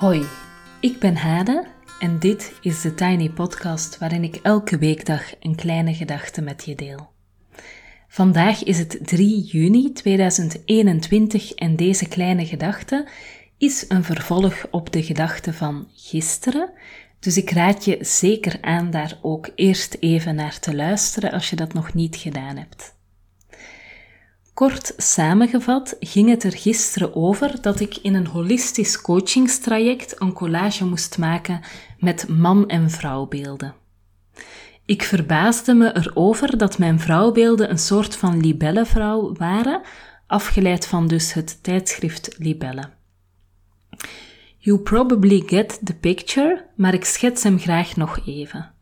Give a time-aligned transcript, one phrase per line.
[0.00, 0.26] Hoi,
[0.80, 1.66] ik ben Hade
[1.98, 6.74] en dit is de Tiny Podcast waarin ik elke weekdag een kleine gedachte met je
[6.74, 7.10] deel.
[8.08, 13.08] Vandaag is het 3 juni 2021 en deze kleine gedachte
[13.58, 16.70] is een vervolg op de gedachte van gisteren.
[17.18, 21.56] Dus ik raad je zeker aan daar ook eerst even naar te luisteren als je
[21.56, 22.98] dat nog niet gedaan hebt.
[24.60, 30.84] Kort samengevat ging het er gisteren over dat ik in een holistisch coachingstraject een collage
[30.84, 31.60] moest maken
[31.98, 33.74] met man- en vrouwbeelden.
[34.84, 39.82] Ik verbaasde me erover dat mijn vrouwbeelden een soort van libellenvrouw waren,
[40.26, 42.90] afgeleid van dus het tijdschrift Libelle.
[44.58, 48.72] You probably get the picture, maar ik schets hem graag nog even.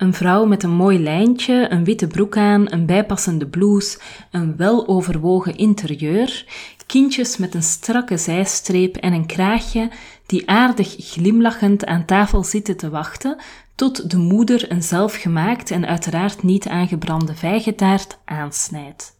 [0.00, 3.98] Een vrouw met een mooi lijntje, een witte broek aan, een bijpassende blouse,
[4.30, 6.44] een weloverwogen interieur,
[6.86, 9.90] kindjes met een strakke zijstreep en een kraagje
[10.26, 13.36] die aardig glimlachend aan tafel zitten te wachten
[13.74, 19.16] tot de moeder een zelfgemaakt en uiteraard niet aangebrande vijgetaart aansnijdt.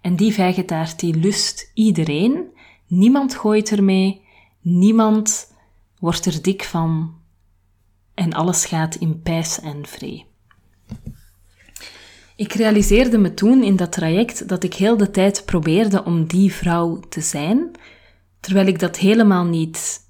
[0.00, 2.44] En die vijgetaart die lust iedereen,
[2.86, 4.22] niemand gooit ermee,
[4.60, 5.52] niemand
[5.98, 7.19] wordt er dik van
[8.20, 10.26] en alles gaat in pijs en vree.
[12.36, 16.52] Ik realiseerde me toen in dat traject dat ik heel de tijd probeerde om die
[16.52, 17.70] vrouw te zijn,
[18.40, 20.00] terwijl ik dat helemaal niet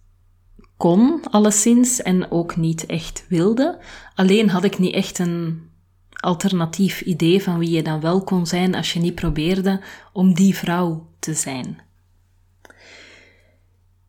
[0.77, 3.79] kon, alleszins, en ook niet echt wilde.
[4.15, 5.69] Alleen had ik niet echt een
[6.11, 9.81] alternatief idee van wie je dan wel kon zijn als je niet probeerde
[10.13, 11.79] om die vrouw te zijn.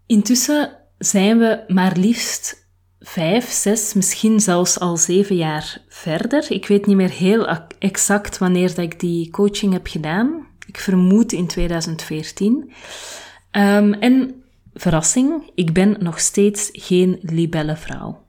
[0.06, 2.61] Intussen zijn we maar liefst
[3.02, 6.52] vijf, zes, misschien zelfs al zeven jaar verder.
[6.52, 7.48] Ik weet niet meer heel
[7.80, 10.48] exact wanneer dat ik die coaching heb gedaan.
[10.68, 12.72] Ik vermoed in 2014.
[13.52, 18.26] Um, en verrassing, ik ben nog steeds geen libellenvrouw.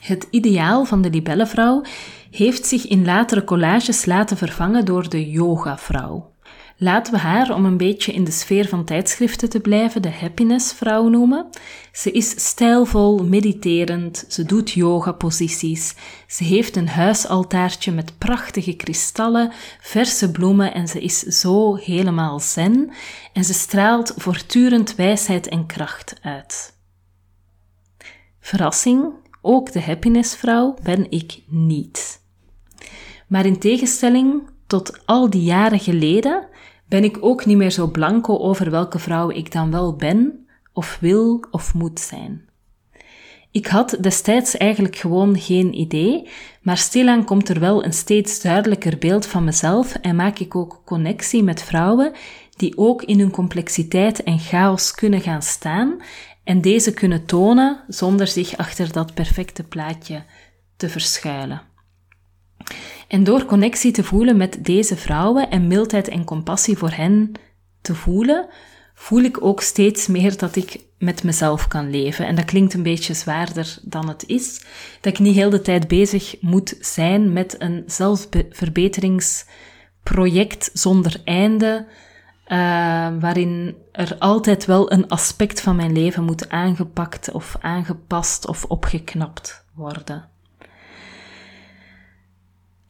[0.00, 1.82] Het ideaal van de libellenvrouw
[2.30, 6.31] heeft zich in latere collages laten vervangen door de yogavrouw.
[6.76, 11.08] Laten we haar, om een beetje in de sfeer van tijdschriften te blijven, de happiness-vrouw
[11.08, 11.46] noemen.
[11.92, 15.94] Ze is stijlvol, mediterend, ze doet yoga-posities,
[16.26, 22.90] ze heeft een huisaltaartje met prachtige kristallen, verse bloemen en ze is zo helemaal zen
[23.32, 26.76] en ze straalt voortdurend wijsheid en kracht uit.
[28.40, 29.12] Verrassing,
[29.42, 32.20] ook de happiness-vrouw ben ik niet.
[33.26, 36.46] Maar in tegenstelling tot al die jaren geleden
[36.88, 40.98] ben ik ook niet meer zo blanco over welke vrouw ik dan wel ben, of
[41.00, 42.48] wil of moet zijn.
[43.50, 46.28] Ik had destijds eigenlijk gewoon geen idee,
[46.62, 50.82] maar stilaan komt er wel een steeds duidelijker beeld van mezelf en maak ik ook
[50.84, 52.12] connectie met vrouwen
[52.56, 56.02] die ook in hun complexiteit en chaos kunnen gaan staan
[56.44, 60.24] en deze kunnen tonen zonder zich achter dat perfecte plaatje
[60.76, 61.71] te verschuilen.
[63.12, 67.32] En door connectie te voelen met deze vrouwen en mildheid en compassie voor hen
[67.80, 68.48] te voelen,
[68.94, 72.26] voel ik ook steeds meer dat ik met mezelf kan leven.
[72.26, 74.64] En dat klinkt een beetje zwaarder dan het is.
[75.00, 81.86] Dat ik niet heel de tijd bezig moet zijn met een zelfverbeteringsproject zonder einde,
[82.46, 82.56] uh,
[83.20, 89.64] waarin er altijd wel een aspect van mijn leven moet aangepakt of aangepast of opgeknapt
[89.74, 90.31] worden.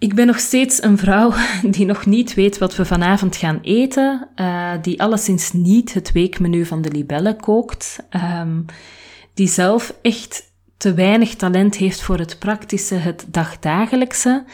[0.03, 1.33] Ik ben nog steeds een vrouw
[1.71, 6.67] die nog niet weet wat we vanavond gaan eten, uh, die alleszins niet het weekmenu
[6.67, 8.65] van de libellen kookt, um,
[9.35, 14.45] die zelf echt te weinig talent heeft voor het praktische, het dagdagelijkse,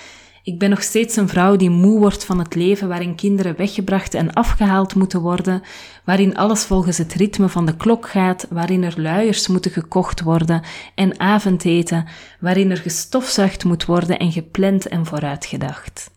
[0.42, 4.14] ik ben nog steeds een vrouw die moe wordt van het leven waarin kinderen weggebracht
[4.14, 5.62] en afgehaald moeten worden,
[6.04, 10.62] waarin alles volgens het ritme van de klok gaat, waarin er luiers moeten gekocht worden
[10.94, 12.06] en avondeten,
[12.40, 16.10] waarin er gestofzuigd moet worden en gepland en vooruitgedacht.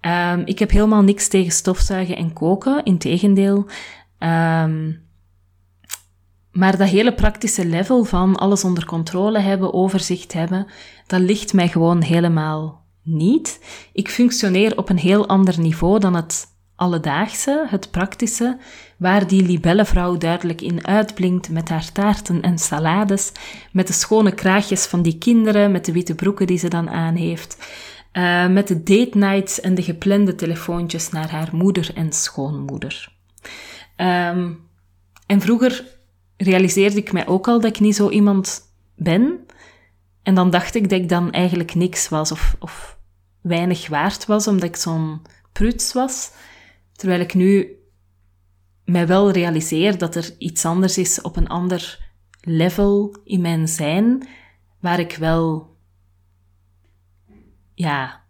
[0.00, 3.66] Um, ik heb helemaal niks tegen stofzuigen en koken, integendeel.
[4.18, 5.06] Um,
[6.52, 10.66] maar dat hele praktische level van alles onder controle hebben, overzicht hebben,
[11.06, 13.60] dat ligt mij gewoon helemaal niet.
[13.92, 16.46] Ik functioneer op een heel ander niveau dan het
[16.76, 18.58] alledaagse, het praktische,
[18.96, 23.32] waar die libellenvrouw duidelijk in uitblinkt met haar taarten en salades,
[23.72, 27.14] met de schone kraagjes van die kinderen, met de witte broeken die ze dan aan
[27.14, 27.56] heeft,
[28.12, 33.12] uh, met de date nights en de geplande telefoontjes naar haar moeder en schoonmoeder.
[33.96, 34.66] Um,
[35.26, 35.84] en vroeger
[36.36, 38.62] realiseerde ik mij ook al dat ik niet zo iemand
[38.96, 39.46] ben.
[40.22, 42.97] En dan dacht ik dat ik dan eigenlijk niks was of, of
[43.48, 45.22] weinig waard was, omdat ik zo'n
[45.52, 46.30] pruts was.
[46.92, 47.78] Terwijl ik nu
[48.84, 52.10] mij wel realiseer dat er iets anders is op een ander
[52.40, 54.28] level in mijn zijn
[54.80, 55.76] waar ik wel,
[57.74, 58.24] ja,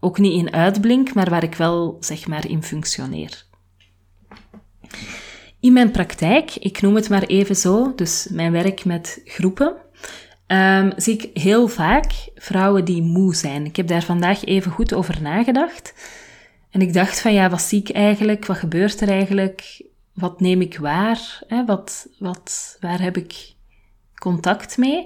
[0.00, 3.44] ook niet in uitblink, maar waar ik wel, zeg maar, in functioneer.
[5.60, 9.76] In mijn praktijk, ik noem het maar even zo, dus mijn werk met groepen,
[10.46, 13.64] um, zie ik heel vaak vrouwen die moe zijn.
[13.64, 15.94] Ik heb daar vandaag even goed over nagedacht.
[16.70, 18.46] En ik dacht van ja, wat zie ik eigenlijk?
[18.46, 19.82] Wat gebeurt er eigenlijk?
[20.14, 21.42] Wat neem ik waar?
[21.46, 21.64] Hè?
[21.64, 23.54] Wat, wat, waar heb ik
[24.14, 24.98] contact mee?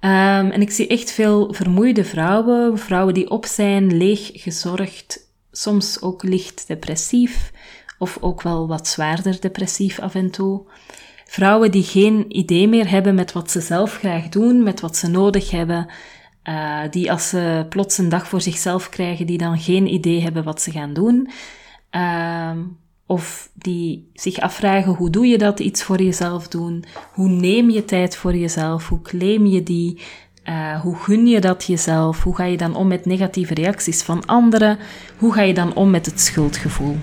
[0.00, 6.02] Um, en ik zie echt veel vermoeide vrouwen, vrouwen die op zijn, leeg gezorgd, soms
[6.02, 7.52] ook licht depressief,
[7.98, 10.62] of ook wel wat zwaarder depressief af en toe.
[11.30, 15.08] Vrouwen die geen idee meer hebben met wat ze zelf graag doen, met wat ze
[15.08, 15.86] nodig hebben,
[16.44, 20.44] uh, die als ze plots een dag voor zichzelf krijgen, die dan geen idee hebben
[20.44, 21.30] wat ze gaan doen.
[21.90, 22.50] Uh,
[23.06, 26.84] of die zich afvragen, hoe doe je dat, iets voor jezelf doen?
[27.12, 28.88] Hoe neem je tijd voor jezelf?
[28.88, 30.00] Hoe claim je die?
[30.44, 32.22] Uh, hoe gun je dat jezelf?
[32.22, 34.78] Hoe ga je dan om met negatieve reacties van anderen?
[35.18, 36.96] Hoe ga je dan om met het schuldgevoel?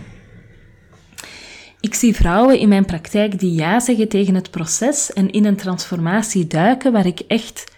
[1.80, 5.56] Ik zie vrouwen in mijn praktijk die ja zeggen tegen het proces en in een
[5.56, 7.76] transformatie duiken waar ik echt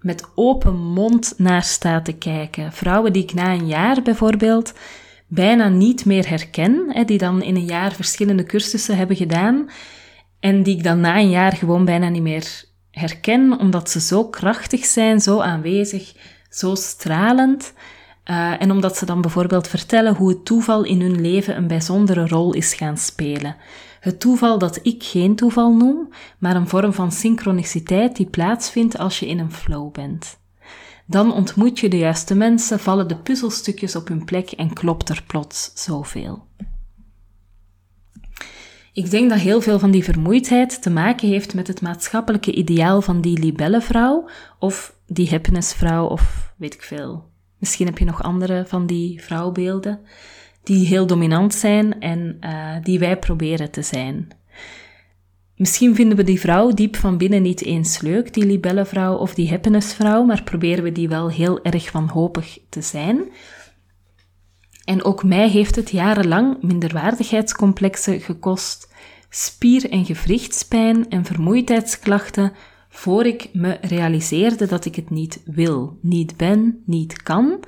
[0.00, 2.72] met open mond naar sta te kijken.
[2.72, 4.72] Vrouwen die ik na een jaar bijvoorbeeld
[5.26, 9.70] bijna niet meer herken, die dan in een jaar verschillende cursussen hebben gedaan
[10.40, 14.28] en die ik dan na een jaar gewoon bijna niet meer herken, omdat ze zo
[14.28, 16.12] krachtig zijn, zo aanwezig,
[16.50, 17.72] zo stralend.
[18.30, 22.28] Uh, en omdat ze dan bijvoorbeeld vertellen hoe het toeval in hun leven een bijzondere
[22.28, 23.56] rol is gaan spelen.
[24.00, 26.08] Het toeval dat ik geen toeval noem,
[26.38, 30.40] maar een vorm van synchroniciteit die plaatsvindt als je in een flow bent.
[31.06, 35.22] Dan ontmoet je de juiste mensen, vallen de puzzelstukjes op hun plek en klopt er
[35.26, 36.46] plots zoveel.
[38.92, 43.02] Ik denk dat heel veel van die vermoeidheid te maken heeft met het maatschappelijke ideaal
[43.02, 44.28] van die libellenvrouw
[44.58, 47.31] of die happinessvrouw of weet ik veel,
[47.62, 50.00] Misschien heb je nog andere van die vrouwbeelden
[50.62, 54.28] die heel dominant zijn en uh, die wij proberen te zijn.
[55.56, 59.50] Misschien vinden we die vrouw diep van binnen niet eens leuk, die libellenvrouw of die
[59.50, 63.22] happinessvrouw, maar proberen we die wel heel erg wanhopig te zijn.
[64.84, 68.92] En ook mij heeft het jarenlang minderwaardigheidscomplexen gekost,
[69.28, 72.52] spier- en gewrichtspijn en vermoeidheidsklachten
[72.94, 77.60] voor ik me realiseerde dat ik het niet wil, niet ben, niet kan.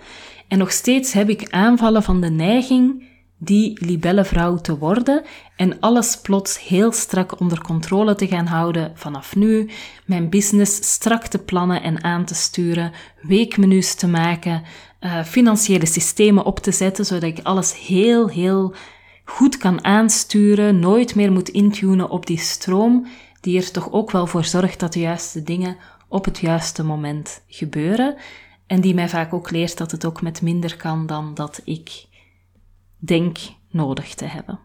[0.49, 3.05] En nog steeds heb ik aanvallen van de neiging
[3.39, 5.23] die libellenvrouw te worden
[5.57, 9.71] en alles plots heel strak onder controle te gaan houden vanaf nu,
[10.07, 12.93] mijn business strak te plannen en aan te sturen,
[13.23, 14.63] weekmenu's te maken,
[15.01, 18.75] uh, financiële systemen op te zetten, zodat ik alles heel, heel
[19.25, 23.07] goed kan aansturen, nooit meer moet intunen op die stroom
[23.45, 25.77] die er toch ook wel voor zorgt dat de juiste dingen
[26.09, 28.17] op het juiste moment gebeuren.
[28.67, 32.07] En die mij vaak ook leert dat het ook met minder kan dan dat ik
[32.99, 33.39] denk
[33.71, 34.59] nodig te hebben.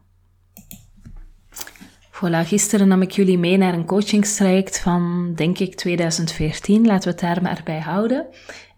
[2.12, 6.86] Voilà, gisteren nam ik jullie mee naar een coachingstraject van, denk ik, 2014.
[6.86, 8.26] Laten we het daar maar bij houden.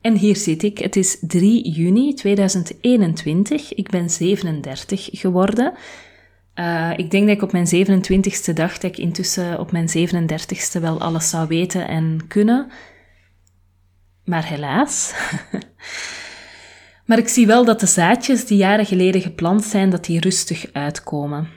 [0.01, 0.77] En hier zit ik.
[0.77, 3.73] Het is 3 juni 2021.
[3.73, 5.73] Ik ben 37 geworden.
[6.61, 10.81] Uh, ik denk dat ik op mijn 27ste dacht dat ik intussen op mijn 37ste
[10.81, 12.71] wel alles zou weten en kunnen.
[14.25, 15.13] Maar helaas.
[17.05, 20.65] maar ik zie wel dat de zaadjes die jaren geleden geplant zijn, dat die rustig
[20.73, 21.47] uitkomen.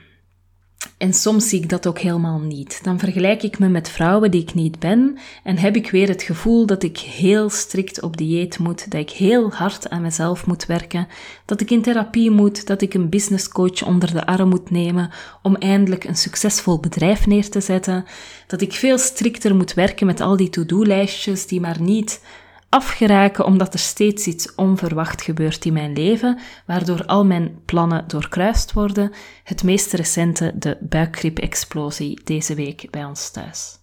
[1.04, 2.80] En soms zie ik dat ook helemaal niet.
[2.82, 6.22] Dan vergelijk ik me met vrouwen die ik niet ben en heb ik weer het
[6.22, 10.66] gevoel dat ik heel strikt op dieet moet, dat ik heel hard aan mezelf moet
[10.66, 11.06] werken,
[11.44, 15.10] dat ik in therapie moet, dat ik een businesscoach onder de arm moet nemen
[15.42, 18.04] om eindelijk een succesvol bedrijf neer te zetten,
[18.46, 22.20] dat ik veel strikter moet werken met al die to-do-lijstjes die maar niet
[22.74, 28.72] afgeraken omdat er steeds iets onverwacht gebeurt in mijn leven, waardoor al mijn plannen doorkruist
[28.72, 29.12] worden.
[29.44, 33.78] Het meest recente, de buikgriep-explosie deze week bij ons thuis.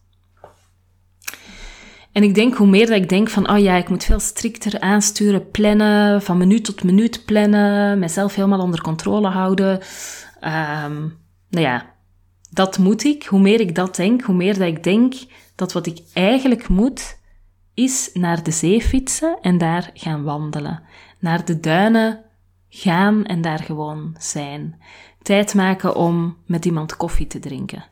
[2.12, 4.80] En ik denk, hoe meer dat ik denk van, oh ja, ik moet veel strikter
[4.80, 9.80] aansturen, plannen, van minuut tot minuut plannen, mezelf helemaal onder controle houden.
[10.42, 11.20] Um,
[11.50, 11.94] nou ja,
[12.50, 13.24] dat moet ik.
[13.24, 15.14] Hoe meer ik dat denk, hoe meer dat ik denk
[15.56, 17.20] dat wat ik eigenlijk moet,
[17.74, 20.84] is naar de zee fietsen en daar gaan wandelen.
[21.20, 22.24] Naar de duinen
[22.70, 24.82] gaan en daar gewoon zijn.
[25.22, 27.84] Tijd maken om met iemand koffie te drinken.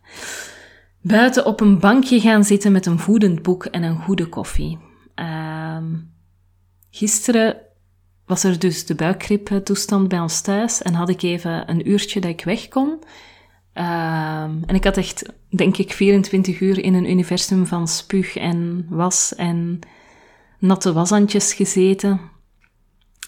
[1.02, 4.78] Buiten op een bankje gaan zitten met een voedend boek en een goede koffie.
[5.16, 5.78] Uh,
[6.90, 7.58] gisteren
[8.26, 12.30] was er dus de buikgriep-toestand bij ons thuis en had ik even een uurtje dat
[12.30, 13.00] ik weg kon.
[13.74, 18.86] Ehm, en ik had echt, denk ik, 24 uur in een universum van spuug en
[18.90, 19.80] was en
[20.60, 22.20] natte washandjes gezeten.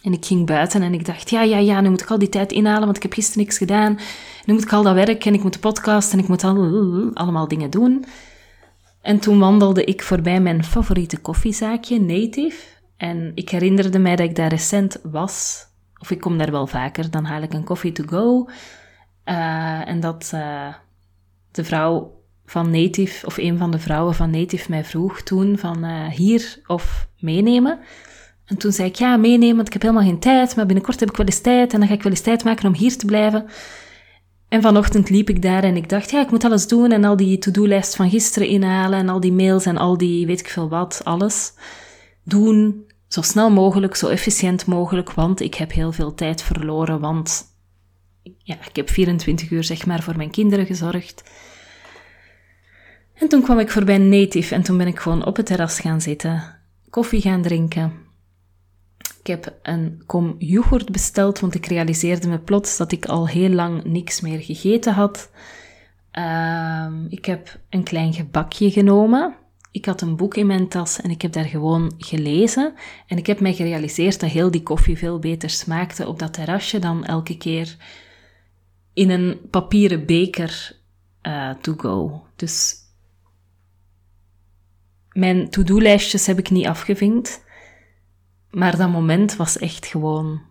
[0.01, 2.29] En ik ging buiten en ik dacht, ja, ja, ja, nu moet ik al die
[2.29, 3.99] tijd inhalen, want ik heb gisteren niks gedaan.
[4.45, 7.11] Nu moet ik al dat werk en ik moet de podcast en ik moet al,
[7.13, 8.05] allemaal dingen doen.
[9.01, 12.57] En toen wandelde ik voorbij mijn favoriete koffiezaakje, Native.
[12.97, 15.65] En ik herinnerde mij dat ik daar recent was.
[15.99, 18.49] Of ik kom daar wel vaker, dan haal ik een koffie to go.
[19.31, 20.67] Uh, en dat uh,
[21.51, 25.85] de vrouw van Native, of een van de vrouwen van Native mij vroeg toen van
[25.85, 27.79] uh, hier of meenemen.
[28.45, 31.09] En toen zei ik ja, meenemen, want ik heb helemaal geen tijd, maar binnenkort heb
[31.09, 33.05] ik wel eens tijd en dan ga ik wel eens tijd maken om hier te
[33.05, 33.45] blijven.
[34.47, 37.15] En vanochtend liep ik daar en ik dacht, ja, ik moet alles doen en al
[37.15, 40.69] die to-do-lijst van gisteren inhalen en al die mails en al die weet ik veel
[40.69, 41.53] wat, alles
[42.23, 42.85] doen.
[43.07, 47.50] Zo snel mogelijk, zo efficiënt mogelijk, want ik heb heel veel tijd verloren, want
[48.23, 51.23] ja, ik heb 24 uur zeg maar voor mijn kinderen gezorgd.
[53.13, 56.01] En toen kwam ik voorbij Native en toen ben ik gewoon op het terras gaan
[56.01, 56.57] zitten,
[56.89, 57.93] koffie gaan drinken.
[59.19, 63.49] Ik heb een kom yoghurt besteld, want ik realiseerde me plots dat ik al heel
[63.49, 65.31] lang niks meer gegeten had.
[66.13, 69.35] Uh, ik heb een klein gebakje genomen.
[69.71, 72.73] Ik had een boek in mijn tas en ik heb daar gewoon gelezen.
[73.07, 76.79] En ik heb mij gerealiseerd dat heel die koffie veel beter smaakte op dat terrasje
[76.79, 77.77] dan elke keer
[78.93, 80.79] in een papieren beker
[81.21, 82.23] uh, to go.
[82.35, 82.75] Dus
[85.11, 87.43] mijn to-do-lijstjes heb ik niet afgevinkt.
[88.49, 90.41] Maar dat moment was echt gewoon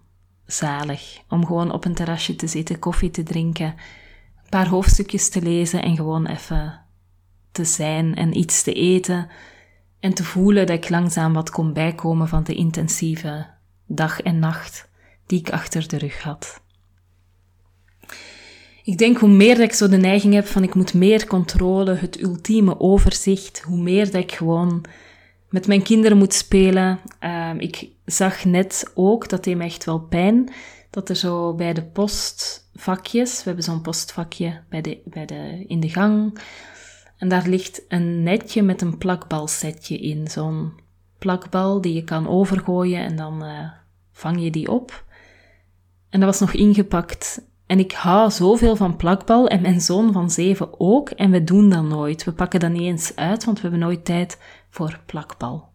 [0.47, 1.19] zalig.
[1.29, 5.83] Om gewoon op een terrasje te zitten, koffie te drinken, een paar hoofdstukjes te lezen
[5.83, 6.81] en gewoon even
[7.53, 9.29] te zijn en iets te eten.
[10.01, 13.47] En te voelen dat ik langzaam wat kon bijkomen van de intensieve
[13.87, 14.89] dag en nacht
[15.27, 16.63] die ik achter de rug had.
[18.91, 22.21] Ik denk hoe meer ik zo de neiging heb van ik moet meer controle, het
[22.21, 24.85] ultieme overzicht, hoe meer dat ik gewoon
[25.49, 26.99] met mijn kinderen moet spelen.
[27.21, 30.53] Um, ik zag net ook, dat deed me echt wel pijn,
[30.91, 35.81] dat er zo bij de postvakjes, we hebben zo'n postvakje bij de, bij de, in
[35.81, 36.41] de gang,
[37.17, 40.29] en daar ligt een netje met een plakbalsetje in.
[40.29, 40.73] Zo'n
[41.19, 43.71] plakbal die je kan overgooien en dan uh,
[44.13, 45.05] vang je die op.
[46.09, 50.31] En dat was nog ingepakt en ik hou zoveel van plakbal en mijn zoon van
[50.31, 51.11] zeven ook.
[51.11, 52.25] En we doen dat nooit.
[52.25, 54.39] We pakken dat niet eens uit, want we hebben nooit tijd
[54.71, 55.69] voor plakbal.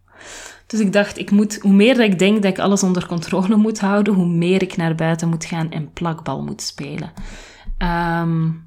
[0.67, 3.79] Dus ik dacht, ik moet, hoe meer ik denk dat ik alles onder controle moet
[3.79, 7.11] houden, hoe meer ik naar buiten moet gaan en plakbal moet spelen.
[7.77, 8.65] Um,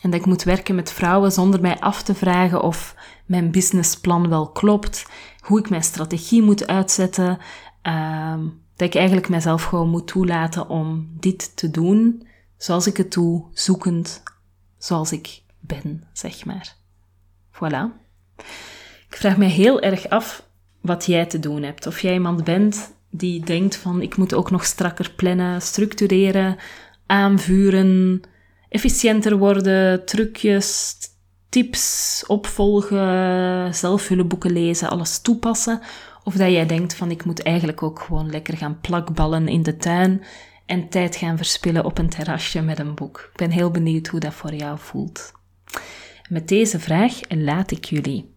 [0.00, 2.94] en dat ik moet werken met vrouwen zonder mij af te vragen of
[3.26, 5.06] mijn businessplan wel klopt,
[5.40, 7.38] hoe ik mijn strategie moet uitzetten.
[7.82, 13.12] Um, dat ik eigenlijk mezelf gewoon moet toelaten om dit te doen zoals ik het
[13.12, 14.22] doe, zoekend
[14.78, 16.76] zoals ik ben, zeg maar.
[17.52, 17.84] Voilà.
[19.08, 20.46] Ik vraag me heel erg af
[20.80, 21.86] wat jij te doen hebt.
[21.86, 26.56] Of jij iemand bent die denkt van ik moet ook nog strakker plannen, structureren,
[27.06, 28.22] aanvuren,
[28.68, 30.96] efficiënter worden, trucjes,
[31.48, 35.80] tips opvolgen, zelfhulpboeken lezen, alles toepassen.
[36.24, 39.76] Of dat jij denkt van ik moet eigenlijk ook gewoon lekker gaan plakballen in de
[39.76, 40.22] tuin
[40.66, 43.28] en tijd gaan verspillen op een terrasje met een boek.
[43.32, 45.32] Ik ben heel benieuwd hoe dat voor jou voelt.
[46.28, 48.34] Met deze vraag laat ik jullie.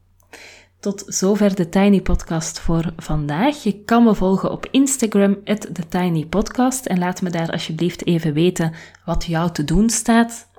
[0.80, 3.64] Tot zover de Tiny Podcast voor vandaag.
[3.64, 6.86] Je kan me volgen op Instagram, TheTinyPodcast.
[6.86, 8.74] En laat me daar alsjeblieft even weten
[9.06, 10.50] wat jou te doen staat.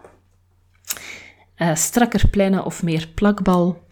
[1.56, 3.83] Uh, strakker plannen of meer plakbal.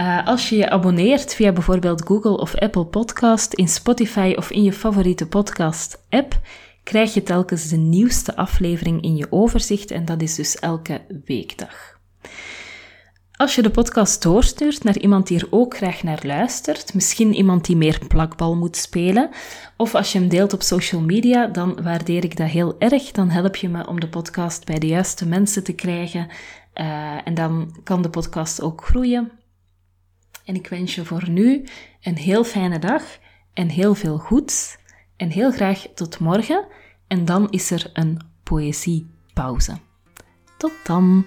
[0.00, 4.62] Uh, als je je abonneert via bijvoorbeeld Google of Apple Podcast, in Spotify of in
[4.62, 6.40] je favoriete podcast-app,
[6.82, 11.98] krijg je telkens de nieuwste aflevering in je overzicht en dat is dus elke weekdag.
[13.32, 17.64] Als je de podcast doorstuurt naar iemand die er ook graag naar luistert, misschien iemand
[17.64, 19.30] die meer plakbal moet spelen,
[19.76, 23.10] of als je hem deelt op social media, dan waardeer ik dat heel erg.
[23.10, 26.28] Dan help je me om de podcast bij de juiste mensen te krijgen
[26.74, 29.30] uh, en dan kan de podcast ook groeien.
[30.46, 31.64] En ik wens je voor nu
[32.02, 33.02] een heel fijne dag
[33.52, 34.76] en heel veel goeds.
[35.16, 36.66] En heel graag tot morgen.
[37.06, 39.76] En dan is er een poëziepauze.
[40.58, 41.26] Tot dan!